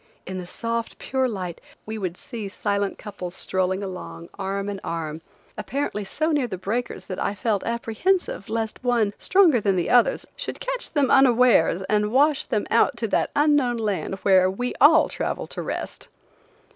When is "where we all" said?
14.23-15.07